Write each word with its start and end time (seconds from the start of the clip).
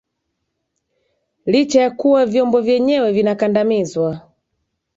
licha 1.45 1.81
ya 1.81 1.91
kuwa 1.91 2.25
vyombo 2.25 2.61
vyenyewe 2.61 3.11
vinakandamizwa 3.11 4.31